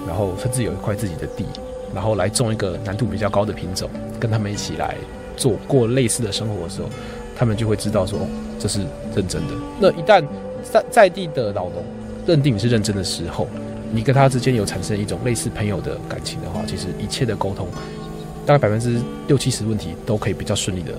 [0.07, 1.45] 然后甚至有一块自己的地，
[1.95, 3.89] 然后来种一个难度比较高的品种，
[4.19, 4.95] 跟他们一起来。
[5.37, 6.89] 做过类似的生活的时候，
[7.37, 8.19] 他们就会知道说
[8.59, 8.81] 这是
[9.15, 9.55] 认真的。
[9.79, 10.21] 那一旦
[10.65, 11.85] 在在地的老农
[12.27, 13.47] 认定你是认真的时候，
[13.93, 17.69] 你跟他之间有产生一种类似朋友的感情的话，其实一切的沟通，
[18.49, 20.93] 大概百分之六七十问题都可以比较顺利的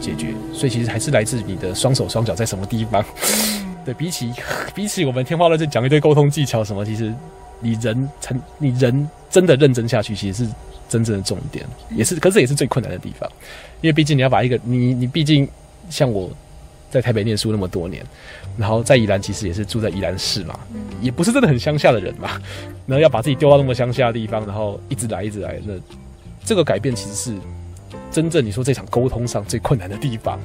[0.00, 0.28] 解决。
[0.54, 3.04] 所以其实还是来自你的双手双脚在什么地方。
[3.84, 4.32] 对，比起
[4.74, 7.12] 比起我们天花乱坠讲一堆沟通技巧什么，其实
[7.60, 10.50] 你人成你人真的认真下去，其实是。
[10.86, 13.28] 真正的重点也是，可是也是最困难的地方，
[13.80, 15.48] 因为毕竟你要把一个你你毕竟
[15.88, 16.30] 像我
[16.90, 18.04] 在台北念书那么多年，
[18.58, 20.60] 然后在宜兰其实也是住在宜兰市嘛，
[21.00, 22.40] 也不是真的很乡下的人嘛，
[22.86, 25.72] 然后要把自己丢到那么乡下的地方，然后一直来一直来，那
[26.44, 27.38] 这个改变其实是
[28.10, 30.38] 真正你说这场沟通上最困难的地方。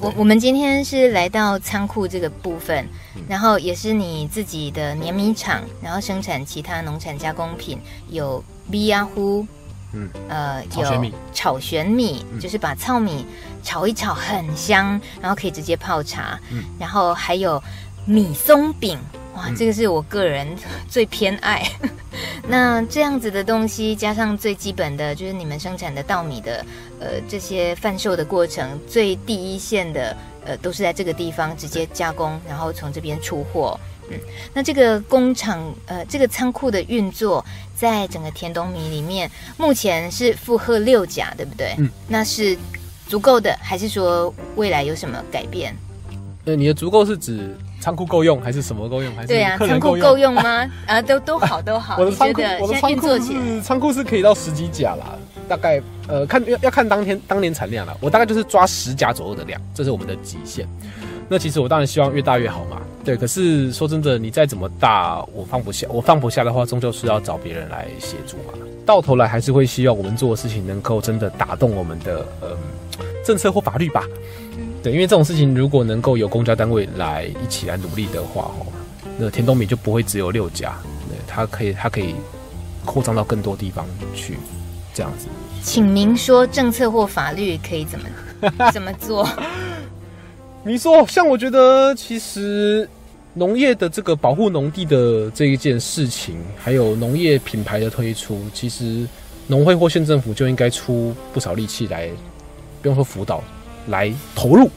[0.00, 2.86] 我我们今天是来到仓库这个部分，
[3.28, 7.78] 然后也是你自己的碾米厂，然后生产其他农产加工品，
[8.08, 9.46] 有米呀糊，
[9.92, 13.26] 嗯，呃，有炒玄米，就是把糙米
[13.62, 17.62] 炒一炒很香，然后可以直接泡茶，嗯，然后还有
[18.06, 18.98] 米松饼。
[19.34, 20.46] 哇，这个是我个人
[20.88, 21.66] 最偏爱。
[22.48, 26.64] 那这样子的东西，加上最基本的就是你们生产的稻米的，
[26.98, 33.78] 呃，这些贩售的过程，最第一线的，呃，都是在这个地方直接加工，然后从这边出货。
[34.10, 34.18] 嗯，
[34.52, 37.44] 那这个工厂，呃，这个仓库的运作，
[37.76, 41.76] 在整个田东米里面，目前是负荷六甲，对不对？
[41.78, 42.58] 嗯，那是
[43.06, 45.72] 足够的，还是说未来有什么改变？
[46.46, 47.56] 呃，你的足够是指？
[47.80, 49.12] 仓库够用还是什么够用？
[49.16, 50.70] 还是对啊，仓库够用吗？
[50.86, 51.96] 啊，都都好都好。
[51.98, 57.96] 我的仓库，我的仓库是仓库是可以到十几甲啦，大概呃看要要看当天当年产量了。
[58.00, 60.68] 我大概就是抓十甲左右的量，这是我们的极限。
[61.28, 62.82] 那其实我当然希望越大越好嘛。
[63.02, 68.52] 对，可是说真的，你再怎么大，我放不下，我放不下的话，终究是要找别人来协助嘛。
[68.84, 72.48] 到头来还是会希望我们做的事情能够真的打动我们的呃
[73.24, 74.04] 政策或法律吧。
[74.82, 78.66] 对，因为这种事情如果能够有公家单位来一起来努力的话，哦，
[79.18, 80.74] 那田东米就不会只有六家，
[81.08, 82.14] 对，它可以它可以
[82.84, 84.38] 扩张到更多地方去，
[84.94, 85.26] 这样子。
[85.62, 88.08] 请您说政策或法律可以怎么
[88.72, 89.28] 怎么做？
[90.64, 92.88] 你说，像我觉得其实
[93.34, 99.06] 农业的这个保护农地的这一件事情，还有农业品牌的推出，其实
[99.46, 102.08] 农会或县政府就应该出不少力气来，
[102.80, 103.44] 不用说辅导。
[103.90, 104.70] 来投入，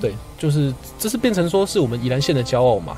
[0.00, 2.96] 对，就是这是变成说是我们宜兰县的骄傲嘛，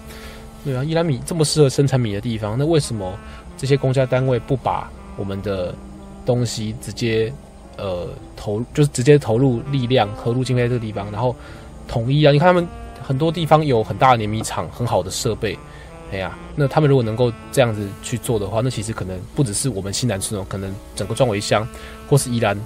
[0.65, 3.17] 对啊，宜兰米这么适合生产米的地方，那为什么
[3.57, 5.75] 这些公家单位不把我们的
[6.27, 7.33] 东西直接
[7.79, 11.35] 呃投，就是直接投入力量、投入经费在这个地方，然后
[11.89, 12.33] 统一啊？
[12.33, 12.67] 你看他们
[13.03, 15.57] 很多地方有很大的碾米厂、很好的设备，
[16.11, 21.67] 哎呀，那他们如果能够这样子去做的话，那其实可能不只是我们新南村哦，可能整个庄围乡
[22.09, 22.59] 或是宜兰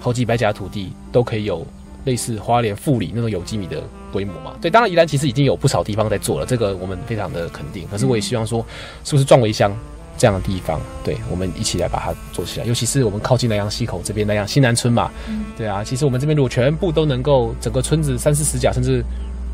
[0.00, 1.66] 好几百甲土地都可以有。
[2.04, 4.54] 类似花莲富里那种有机米的规模嘛？
[4.60, 7.86] 对，当然宜兰其实已经有不少地方在做了，这个我们非常的肯定。
[7.90, 8.64] 可是我也希望说，
[9.04, 9.72] 是不是壮围乡
[10.18, 12.66] 这样的地方，对，我们一起来把它做起来。
[12.66, 15.10] 尤其是我们靠近南阳溪口这边南洋新南村嘛，
[15.56, 19.04] 对啊，其实我们这边如果全部都能够整个村子三四十甲，甚至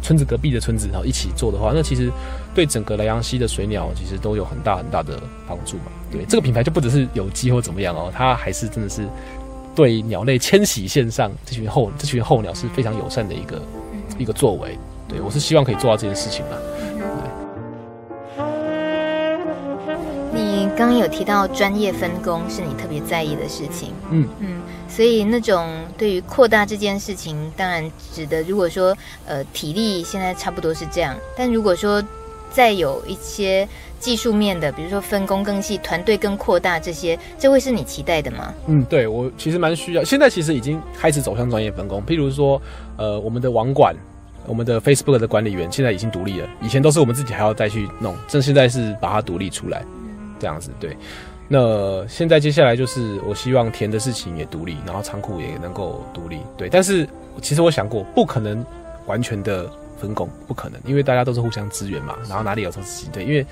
[0.03, 2.11] 村子隔壁的村子然后一起做的话，那其实
[2.55, 5.85] 对整个莱阳溪的水鸟其实都有很大很大的帮助嘛。
[6.11, 9.07] 对，这个品牌就不只是有机或怎么样哦，它还是真的是。
[9.79, 13.63] 对鸟类迁徙线上这群候这群候鸟是非常友善的一个
[14.19, 16.59] 一个作为，对，我是希望可以做到这件事情吧。
[20.35, 24.29] 你刚刚有提到专业分工是你特别在意的事情，嗯。
[24.41, 32.03] 嗯，所以那种对于扩大这件事情，当然指的如果说呃体力现在差不多是这样，但如果说
[32.51, 33.69] 再有一些。
[33.99, 38.55] 技术面的，比如说分工更细、团队更扩大这些，这会是你期待的吗？
[38.67, 40.05] 嗯，对，我其实蛮需要。
[40.05, 42.61] 现在其实已经开始走向专业分工，譬如说，
[42.97, 43.95] 呃，我们的网管、
[44.47, 49.85] 我们的 Facebook 的管理员现在已经独立了，以前都是我们自己还要再去弄，这现在是把它独立出来，
[50.39, 50.71] 这样子。
[50.79, 50.97] 对，
[51.49, 56.39] 那现在接下来就是我希望田的事情也独立，然后仓库也能够独立。
[56.57, 57.09] 对，但是
[57.43, 58.65] 其实我想过，不可能
[59.07, 62.17] 完全的分工，不可能，因为大家都是互相支援嘛。
[62.29, 63.45] 然后哪里有做自己对，因为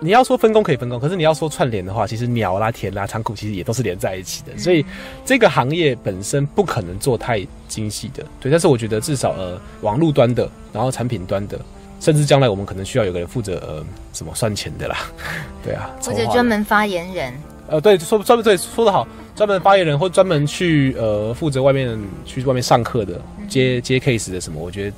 [0.00, 4.56] 你要说分工可以分工，可是你要说串联的话，其实鸟啦、田啦、仓库其实也都是连在一起的。
[4.58, 4.84] 所以
[5.24, 8.50] 这个行业本身不可能做太精细的，对。
[8.50, 11.58] 但是我觉得至少呃，网络端的，然后产品端的，
[12.00, 14.98] 甚至将来我们可能需要有个人负责呃什么算钱的啦，
[15.64, 17.32] 对啊，或者专门发言人。
[17.66, 24.96] 呃，对，说专门对说得好，专门发言人或专门去呃负责外面去外面上课的，接接 case 的什么，我觉得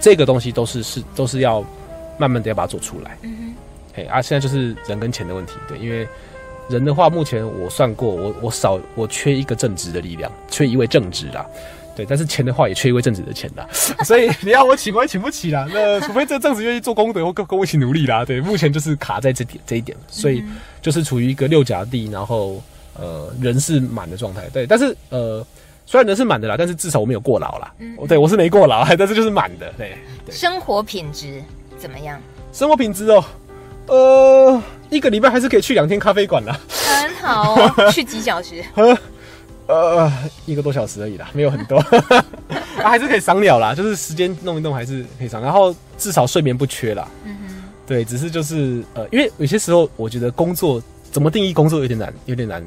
[0.00, 1.64] 这个东西都是是都是要
[2.16, 3.18] 慢慢的要把它做出来。
[3.22, 3.45] 嗯
[3.96, 6.06] 哼，嘿啊，现在就是人跟钱的问题，对，因为
[6.68, 11.46] 人的话，目前我算过，我我少我缺一个正直的力量，缺一位正直啦。
[11.96, 13.66] 对，但是钱的话也缺一位正直的钱啦，
[14.04, 15.66] 所以你要我请我也请不起啦。
[15.72, 18.22] 那除非这正直愿意做功德或跟跟我一起努力啦。
[18.22, 20.44] 对，目前就是卡在这点这一点，所以
[20.82, 22.62] 就是处于一个六甲地，然后
[22.98, 24.42] 呃人是满的状态。
[24.52, 25.42] 对，但是呃
[25.86, 27.72] 虽然人是满的啦，但是至少我没有过劳啦。
[27.78, 29.96] 嗯，对我是没过劳， 但是就是满的对。
[30.26, 31.42] 对，生活品质
[31.78, 32.20] 怎么样？
[32.52, 33.24] 生活品质哦，
[33.86, 36.58] 呃一个礼拜还是可以去两天咖啡馆啦。
[36.68, 38.62] 很好哦， 去几小时？
[39.66, 40.10] 呃，
[40.44, 41.76] 一个多小时而已啦，没有很多，
[42.78, 47.08] 啊，还是可以赏鸟啦，就是时间弄一弄还是可以赏，然后至少睡眠不缺啦。
[47.24, 52.64] 嗯哼，对，只是就是呃，因为有些时候我觉得工作怎么定义工作有点难，有点难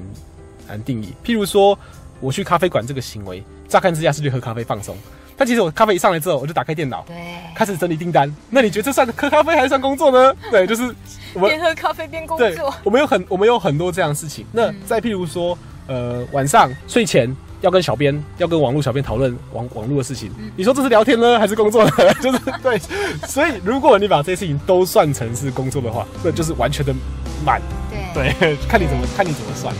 [0.67, 1.13] 难定义。
[1.23, 1.77] 譬如说
[2.19, 4.93] 我去咖啡馆这个行为，乍看之下是去喝咖啡放松，
[5.39, 7.15] 但其实我咖啡一上来之后，我就打开电脑，对，
[7.55, 8.31] 开始整理订单。
[8.51, 10.35] 那你觉得这算喝咖啡还是算工作呢？
[10.51, 10.83] 对，就是
[11.33, 12.73] 我们边喝咖啡边工作。
[12.83, 14.45] 我们有很我们有很多这样的事情。
[14.51, 15.57] 那再譬如说。
[15.91, 20.31] 呃，晚上睡前要跟小编，要跟网络小编讨论网网络的事情。
[20.55, 21.91] 你说这是聊天呢，还是工作呢？
[22.21, 22.77] 就是对，
[23.27, 26.93] 所以如果你把这些事情都算成是工作的话，那就是完全的
[27.43, 27.59] 满。
[28.13, 29.73] 对对，看你怎么看你怎么算。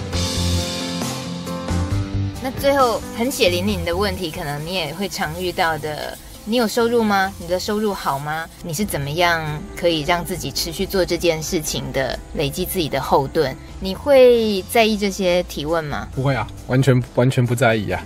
[2.41, 6.17] 那最后很血淋淋的问题，可能你也会常遇到的。
[6.45, 7.31] 你有收入吗？
[7.37, 8.47] 你的收入好吗？
[8.63, 12.17] 你是怎么样可以让自己持续做这件事情的？
[12.33, 16.07] 累积自己的后盾，你会在意这些提问吗？
[16.15, 18.03] 不会啊，完全完全不在意啊，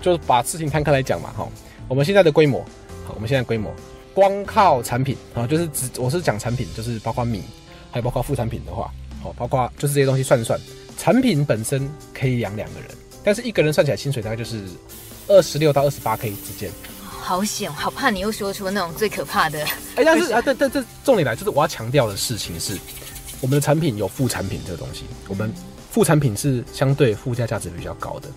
[0.00, 1.46] 就是把事情摊开来讲嘛，哈。
[1.88, 2.60] 我们现在的规模，
[3.04, 3.70] 好，我们现在规模，
[4.14, 7.42] 光靠产品啊，就是只我是讲产品，就是包括米，
[7.90, 8.90] 还有包括副产品的话，
[9.22, 10.58] 好，包括就是这些东西算一算，
[10.96, 12.88] 产品本身可以养两个人，
[13.24, 14.62] 但是一个人算起来薪水大概就是
[15.28, 16.70] 二十六到二十八 K 之间。
[17.04, 19.64] 好险，好怕你又说出那种最可怕的。
[19.94, 22.76] 哎，但是啊，但但这重点来，就是我要强调的事情是，
[23.40, 25.52] 我们的产品有副产品这个东西，我们
[25.90, 28.28] 副产品是相对附加价值比较高的，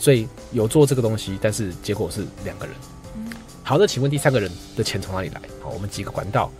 [0.00, 2.74] 所以有做这个东西，但是结果是两个人。
[3.62, 5.40] 好，那请问第三个人的钱从哪里来？
[5.62, 6.50] 好，我们几个管道，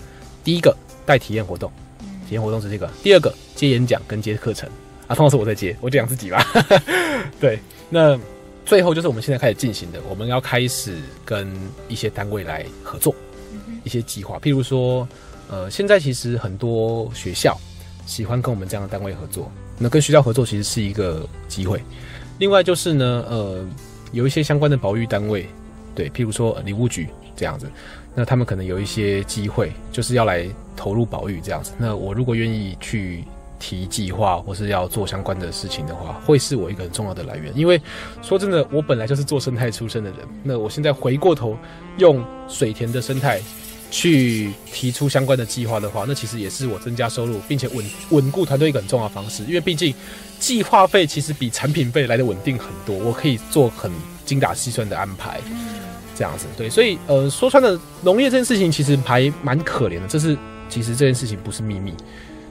[0.45, 1.69] 第一个带体验活动，
[2.29, 4.71] 体验活动是这个；第二个接演讲跟接课程
[5.07, 6.45] 啊，通常是我在接，我就养自己吧。
[7.41, 7.59] 对，
[7.91, 8.19] 那。
[8.65, 11.49] 最后就是我们现在开始进行的，我们要开始跟
[11.87, 13.15] 一些单位来合作，
[13.85, 14.41] 一些计划。
[14.41, 15.07] 譬如说，
[15.49, 17.57] 呃，现在其实很多学校
[18.07, 21.81] 喜欢跟我们这样的单位合作，那跟学校合作其实是一个机会。
[22.41, 23.65] 另外就是呢，呃，
[24.11, 25.49] 有一些相关的保育单位，
[25.95, 27.71] 对，譬如说林务局这样子，
[28.17, 31.71] 那他们可能有一些机会，就是要来投入保育这样子。
[31.79, 33.23] 那我如果愿意去。
[33.59, 37.53] 提计划或是要做相关的事情的话，会是我一个很重要的来源。
[37.57, 37.81] 因为
[38.23, 40.21] 说真的，我本来就是做生态出身的人。
[40.43, 41.57] 那我现在回过头
[41.99, 43.41] 用水田的生态
[43.91, 49.43] 去提出相关的计划的话，那其实也是我增加收入并且稳稳固团队一个很重要的方式。
[49.45, 49.95] 因为毕竟
[50.39, 53.91] 计划费其实比产品费来的稳定很多，我可以做很
[54.25, 55.41] 精打细算的安排，
[56.15, 56.69] 这样子对。
[56.69, 60.07] 所以呃，说穿了，农业这件事情其实还蛮可怜的。
[60.09, 60.37] 这是
[60.69, 61.95] 其实这件事情不是秘密。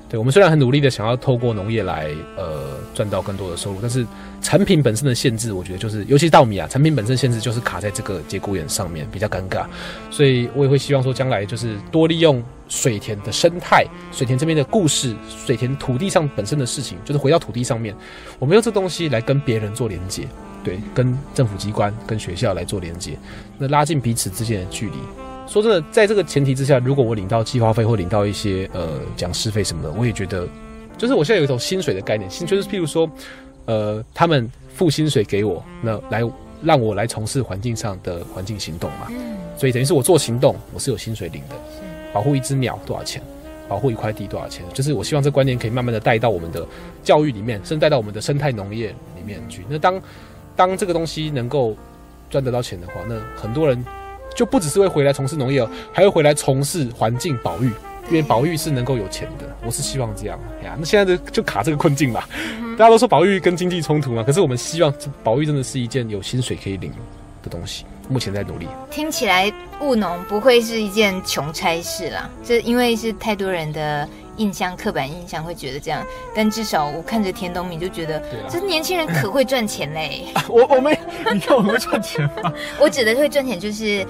[0.08, 4.06] 对，我们虽然很努力的想要透过农业来呃赚到更多的收入，但是
[4.40, 9.66] 产品本身的限制，我觉得就是尤其稻米啊，产品本身限制就是卡在这个节骨眼上面比较尴尬，
[10.12, 17.96] 所以我也会希望说将来就是多利用水田的生态、水田这边的故事、水田土地上本身的事情，就是回到土地上面，
[18.38, 20.28] 我们用这东西来跟别人做连接，
[20.64, 23.18] 对，跟政府机关、跟学校来做连接，
[23.58, 25.25] 那拉近彼此之间的距离。
[25.48, 30.48] 说真的，在这个前提之下，如果我领到计划费或领到一些呃讲师费什么的，我也觉得，
[30.98, 33.10] 就是我现在有一种薪水的概念，薪就是譬如说，
[33.66, 36.22] 呃，他们付薪水给我，那来
[36.62, 39.08] 让我来从事环境上的环境行动嘛。
[39.10, 41.56] 嗯所以等于是我做行动，我是有薪水领的。
[42.12, 43.22] 保护一只鸟多少钱？
[43.70, 44.66] 保护一块地多少钱？
[44.74, 46.68] 就是我希望这观念可以慢慢的带到我们的
[47.04, 49.64] 教育里面，甚至带到我们的生态农业里面去。
[49.70, 50.02] 那当
[50.56, 51.74] 当这个东西能够
[52.30, 53.82] 赚得到钱的话，那很多人。
[54.36, 57.72] 就不只是会回来从事农业，还会回来从事环境保育，
[58.10, 59.46] 因为保育是能够有钱的。
[59.66, 60.76] 我是希望这样哎呀。
[60.78, 62.24] 那现在就就卡这个困境嘛。
[62.78, 66.92] 大家都说保育跟经济冲突嘛，可是我们希望保育真的是一件有薪水可以领
[67.42, 67.86] 的东西。
[68.08, 68.68] 目前在努力。
[68.92, 74.08] 听起来务农不会是一件穷差事啦，这因为是太多人的
[74.38, 76.06] 印象、刻板印象会觉得这样，
[76.36, 80.28] 但至少我看着田东敏就觉得，这年轻人可会赚钱嘞。
[80.50, 80.98] 我我们，
[81.34, 82.52] 你看我们会赚钱吗？
[82.80, 84.06] 我指的会赚钱就是。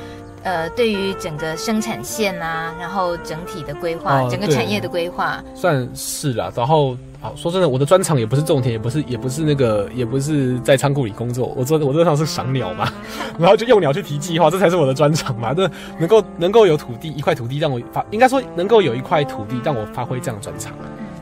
[0.45, 6.51] 呃，对于整个生产线啊，然后整体的规划，哦、整个产业的规划，算是啦。
[6.55, 11.51] 然后，好说真的，我的专长也不是种田，也不是，也不是那个，也不是在仓库里工作。
[11.57, 12.87] 我做我这场是赏鸟嘛，
[13.39, 15.51] 然后就用鸟去提计划，这才是我的专长嘛。
[15.57, 15.67] 那
[15.97, 20.71] 能够能够有土地一块土地让我发，应该说能够有一块土地让我发挥这样的专长，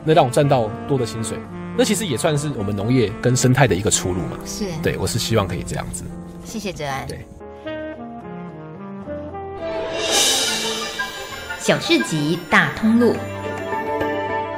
[0.04, 1.38] 那让我赚到多的薪水，
[1.78, 4.36] 那其实也算是我们农业跟生态的一个出路嘛。
[4.44, 6.04] 是，对我是希望可以这样子。
[6.44, 7.06] 谢谢哲安。
[7.08, 7.24] 对。
[11.66, 13.14] 小市集大通路，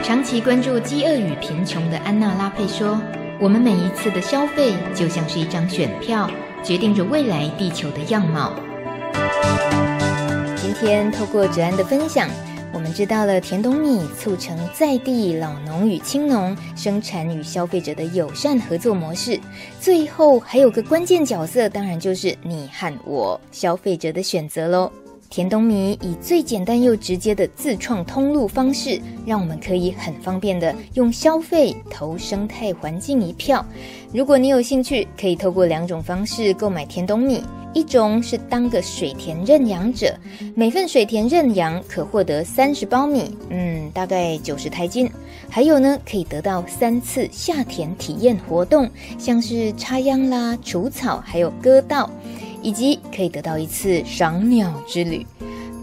[0.03, 3.01] 长期关注饥饿与贫穷的安娜拉佩说
[3.39, 6.29] ：“我们每一次的消费就像是一张选票，
[6.65, 8.53] 决定着未来地球的样貌。”
[10.61, 12.29] 今天透过哲安的分享，
[12.73, 19.39] 我们知道了田董米促成在地老农与青农生产与消费者的友善合作模式。
[19.81, 24.91] 最后还有个关键角色，当然就是你和我消费者的选择喽。
[25.29, 33.65] 田董米以最简单又直接的自创通路方式，让我们可以很方便的用消费投生态环境一票。
[34.13, 37.43] 如果你有兴趣，可以透过两种方式购买田董米：
[37.75, 40.17] 一种是当个水田认养者，
[40.55, 45.07] 每份水田认养可获得三十包米，嗯，大概九十台斤；
[45.51, 52.09] 还有呢，可以得到三次下田体验活动，像是插秧啦、除草，还有割稻。
[52.67, 55.25] 以及可以得到一次赏鸟之旅。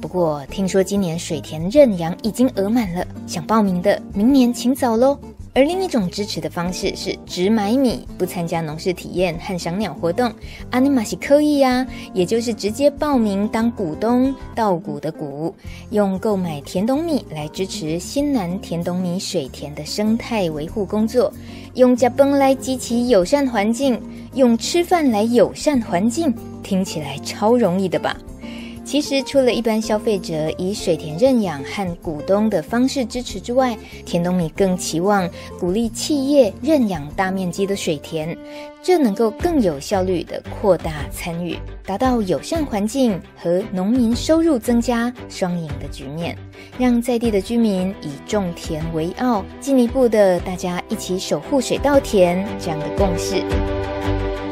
[0.01, 5.17] 不过听说今年水田认养已经额满了，想报名的明年请早喽。
[5.55, 10.33] 而另一种支持的方式是只买米，不参加农事体验和赏鸟活动。
[10.71, 15.53] 阿尼玛西可以呀，也就是直接报名当股东，稻谷的谷，
[15.91, 21.31] 用购买田冬米来支持新南田冬米水田的生态维护工作，
[21.75, 24.01] 用加崩来激起友善环境，
[24.33, 26.33] 用吃饭来友善环境。
[26.63, 28.17] 听起来超容易的吧？
[28.85, 35.27] 其实除了一般消费者以水田认养和股东的方式支持之外，田东米更期望
[35.59, 38.37] 鼓励企业认养大面积的水田，
[38.83, 46.37] 这能够更有效率地扩大参与，达到友善环境和农民收入增加双赢的局面，
[46.77, 53.41] 让在地的居民以种田为傲，进一步的大家一起守护水稻田这样的共识。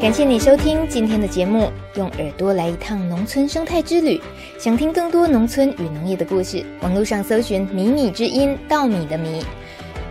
[0.02, 4.20] 感谢你收听今天的节目，用耳朵来一趟农村生态之旅。
[4.58, 9.44] 想听更多农村与农业的故事，网络上搜寻“米米之音”，稻米的米。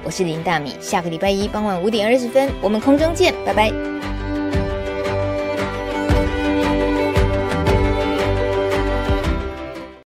[0.06, 3.70] 我是林大米，下个礼拜一傍晚五点二十分，我们空中见，拜拜。